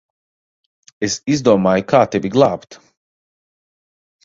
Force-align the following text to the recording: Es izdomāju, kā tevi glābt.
Es 1.07 1.17
izdomāju, 1.35 1.85
kā 1.93 2.01
tevi 2.15 2.33
glābt. 2.39 2.81